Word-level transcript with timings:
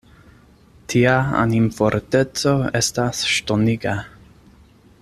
Tia 0.93 1.11
animforteco 1.41 2.55
estas 2.81 3.21
ŝtoniga. 3.35 3.95